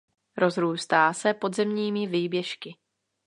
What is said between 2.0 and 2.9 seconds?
výběžky.